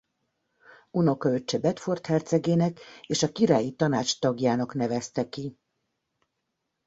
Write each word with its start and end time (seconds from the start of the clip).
Unokaöccse 0.91 1.57
Bedford 1.59 2.05
hercegének 2.05 2.79
és 3.05 3.23
a 3.23 3.31
királyi 3.31 3.71
tanács 3.75 4.19
tagjának 4.19 4.73
nevezte 4.73 5.29
ki. 5.29 5.57